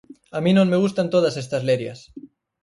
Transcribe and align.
A 0.37 0.39
min 0.43 0.55
non 0.57 0.71
me 0.71 0.81
gustan 0.83 1.11
todas 1.15 1.35
estas 1.43 1.63
lerias. 1.69 1.99